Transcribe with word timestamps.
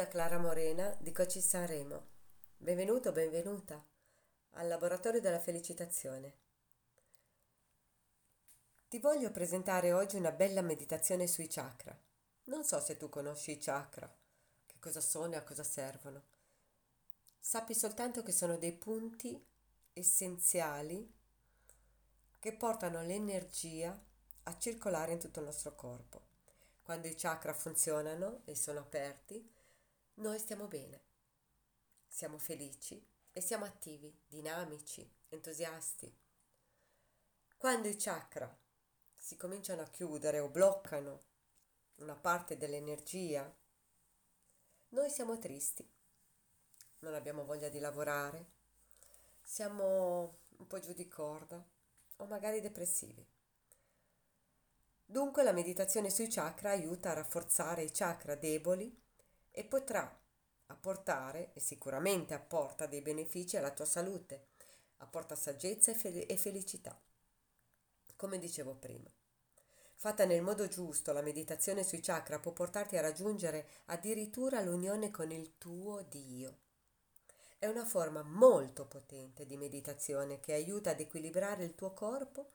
Da 0.00 0.08
Clara 0.08 0.38
Morena 0.38 0.96
di 0.98 1.12
Coci 1.12 1.42
Sanremo. 1.42 2.06
Benvenuto, 2.56 3.12
benvenuta 3.12 3.84
al 4.52 4.66
Laboratorio 4.66 5.20
della 5.20 5.38
Felicitazione. 5.38 6.36
Ti 8.88 8.98
voglio 8.98 9.30
presentare 9.30 9.92
oggi 9.92 10.16
una 10.16 10.32
bella 10.32 10.62
meditazione 10.62 11.26
sui 11.26 11.48
chakra. 11.48 11.94
Non 12.44 12.64
so 12.64 12.80
se 12.80 12.96
tu 12.96 13.10
conosci 13.10 13.50
i 13.50 13.58
chakra, 13.58 14.10
che 14.64 14.78
cosa 14.78 15.02
sono 15.02 15.34
e 15.34 15.36
a 15.36 15.44
cosa 15.44 15.64
servono. 15.64 16.22
Sappi 17.38 17.74
soltanto 17.74 18.22
che 18.22 18.32
sono 18.32 18.56
dei 18.56 18.72
punti 18.72 19.38
essenziali 19.92 21.12
che 22.38 22.54
portano 22.54 23.02
l'energia 23.02 24.02
a 24.44 24.56
circolare 24.56 25.12
in 25.12 25.18
tutto 25.18 25.40
il 25.40 25.44
nostro 25.44 25.74
corpo. 25.74 26.22
Quando 26.80 27.06
i 27.06 27.14
chakra 27.14 27.52
funzionano 27.52 28.40
e 28.46 28.54
sono 28.54 28.78
aperti, 28.78 29.58
noi 30.20 30.38
stiamo 30.38 30.66
bene, 30.66 31.00
siamo 32.06 32.36
felici 32.36 33.02
e 33.32 33.40
siamo 33.40 33.64
attivi, 33.64 34.14
dinamici, 34.28 35.10
entusiasti. 35.30 36.14
Quando 37.56 37.88
i 37.88 37.96
chakra 37.96 38.54
si 39.16 39.36
cominciano 39.36 39.80
a 39.80 39.88
chiudere 39.88 40.38
o 40.38 40.48
bloccano 40.48 41.22
una 41.96 42.16
parte 42.16 42.58
dell'energia, 42.58 43.50
noi 44.90 45.08
siamo 45.08 45.38
tristi, 45.38 45.88
non 46.98 47.14
abbiamo 47.14 47.44
voglia 47.44 47.70
di 47.70 47.78
lavorare, 47.78 48.44
siamo 49.40 50.40
un 50.58 50.66
po' 50.66 50.80
giù 50.80 50.92
di 50.92 51.08
corda 51.08 51.64
o 52.16 52.26
magari 52.26 52.60
depressivi. 52.60 53.26
Dunque 55.06 55.42
la 55.42 55.52
meditazione 55.52 56.10
sui 56.10 56.28
chakra 56.28 56.72
aiuta 56.72 57.10
a 57.10 57.14
rafforzare 57.14 57.84
i 57.84 57.90
chakra 57.90 58.34
deboli 58.34 59.08
e 59.50 59.64
potrà 59.64 60.18
apportare, 60.66 61.50
e 61.54 61.60
sicuramente 61.60 62.34
apporta 62.34 62.86
dei 62.86 63.00
benefici 63.00 63.56
alla 63.56 63.72
tua 63.72 63.84
salute, 63.84 64.48
apporta 64.98 65.34
saggezza 65.34 65.90
e, 65.90 65.94
fel- 65.94 66.24
e 66.28 66.36
felicità. 66.36 66.98
Come 68.16 68.38
dicevo 68.38 68.74
prima. 68.74 69.10
Fatta 69.96 70.24
nel 70.24 70.42
modo 70.42 70.66
giusto, 70.68 71.12
la 71.12 71.20
meditazione 71.20 71.84
sui 71.84 72.00
chakra 72.00 72.38
può 72.38 72.52
portarti 72.52 72.96
a 72.96 73.02
raggiungere 73.02 73.68
addirittura 73.86 74.60
l'unione 74.62 75.10
con 75.10 75.30
il 75.30 75.58
tuo 75.58 76.02
Dio. 76.08 76.58
È 77.58 77.66
una 77.66 77.84
forma 77.84 78.22
molto 78.22 78.86
potente 78.86 79.44
di 79.44 79.58
meditazione 79.58 80.40
che 80.40 80.54
aiuta 80.54 80.90
ad 80.90 81.00
equilibrare 81.00 81.64
il 81.64 81.74
tuo 81.74 81.92
corpo 81.92 82.52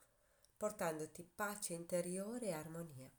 portandoti 0.58 1.24
pace 1.24 1.74
interiore 1.74 2.48
e 2.48 2.54
armonia. 2.54 3.12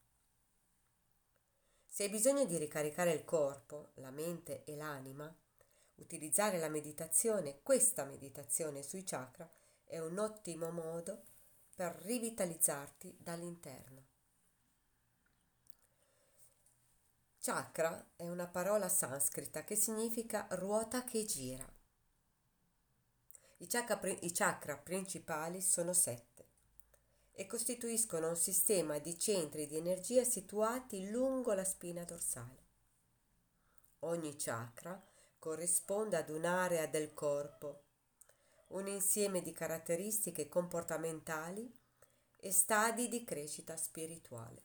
Se 1.96 2.02
hai 2.02 2.10
bisogno 2.10 2.44
di 2.44 2.58
ricaricare 2.58 3.10
il 3.12 3.24
corpo, 3.24 3.92
la 3.94 4.10
mente 4.10 4.64
e 4.64 4.76
l'anima, 4.76 5.34
utilizzare 5.94 6.58
la 6.58 6.68
meditazione, 6.68 7.62
questa 7.62 8.04
meditazione 8.04 8.82
sui 8.82 9.02
chakra, 9.02 9.50
è 9.82 9.98
un 9.98 10.18
ottimo 10.18 10.70
modo 10.70 11.22
per 11.74 11.96
rivitalizzarti 12.02 13.16
dall'interno. 13.18 14.04
Chakra 17.38 18.10
è 18.14 18.28
una 18.28 18.46
parola 18.46 18.90
sanscrita 18.90 19.64
che 19.64 19.74
significa 19.74 20.48
ruota 20.50 21.02
che 21.02 21.24
gira. 21.24 21.66
I 23.56 23.66
chakra, 23.66 23.98
i 24.20 24.32
chakra 24.32 24.76
principali 24.76 25.62
sono 25.62 25.94
sette 25.94 26.45
e 27.38 27.46
costituiscono 27.46 28.30
un 28.30 28.36
sistema 28.36 28.98
di 28.98 29.18
centri 29.18 29.66
di 29.66 29.76
energia 29.76 30.24
situati 30.24 31.10
lungo 31.10 31.52
la 31.52 31.64
spina 31.64 32.02
dorsale. 32.02 32.64
Ogni 34.00 34.36
chakra 34.36 34.98
corrisponde 35.38 36.16
ad 36.16 36.30
un'area 36.30 36.86
del 36.86 37.12
corpo, 37.12 37.82
un 38.68 38.88
insieme 38.88 39.42
di 39.42 39.52
caratteristiche 39.52 40.48
comportamentali 40.48 41.70
e 42.36 42.52
stadi 42.52 43.08
di 43.08 43.22
crescita 43.22 43.76
spirituale. 43.76 44.64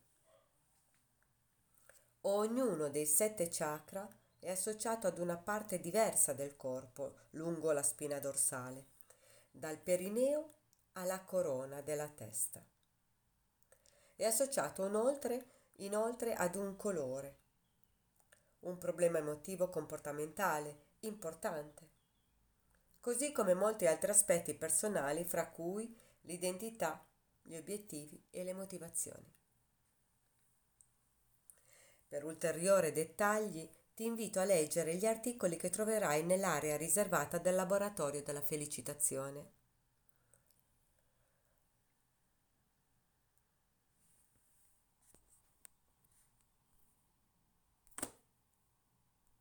Ognuno 2.22 2.90
dei 2.90 3.06
sette 3.06 3.50
chakra 3.50 4.08
è 4.40 4.50
associato 4.50 5.08
ad 5.08 5.18
una 5.18 5.38
parte 5.38 5.78
diversa 5.80 6.32
del 6.32 6.56
corpo 6.56 7.16
lungo 7.32 7.74
la 7.74 7.84
spina 7.84 8.18
dorsale, 8.20 8.86
dal 9.52 9.78
perineo 9.78 10.61
alla 10.94 11.22
corona 11.22 11.82
della 11.82 12.08
testa. 12.08 12.64
È 14.16 14.26
associato 14.26 14.86
inoltre, 14.86 15.46
inoltre 15.78 16.34
ad 16.34 16.56
un 16.56 16.76
colore, 16.76 17.40
un 18.60 18.78
problema 18.78 19.18
emotivo 19.18 19.70
comportamentale 19.70 20.90
importante, 21.00 21.90
così 23.00 23.32
come 23.32 23.54
molti 23.54 23.88
altri 23.88 24.12
aspetti 24.12 24.54
personali 24.54 25.24
fra 25.24 25.50
cui 25.50 25.96
l'identità, 26.22 27.04
gli 27.42 27.56
obiettivi 27.56 28.24
e 28.30 28.44
le 28.44 28.54
motivazioni. 28.54 29.34
Per 32.08 32.24
ulteriori 32.24 32.92
dettagli 32.92 33.68
ti 33.96 34.06
invito 34.06 34.40
a 34.40 34.44
leggere 34.44 34.96
gli 34.96 35.06
articoli 35.06 35.56
che 35.56 35.70
troverai 35.70 36.24
nell'area 36.24 36.78
riservata 36.78 37.38
del 37.38 37.56
laboratorio 37.56 38.22
della 38.22 38.42
felicitazione 38.42 39.60